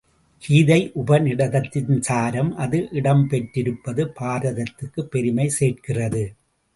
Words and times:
கீதை 0.37 0.91
உபநிடதத்தின் 0.95 1.99
சாரம் 1.99 2.55
அது 2.55 2.87
இடம் 2.91 3.27
பெற்றிருப் 3.27 3.83
பது 3.83 4.05
பாரதத்துக்குப் 4.19 5.11
பெருமை 5.11 5.49
சேர்க்கிறது. 5.49 6.23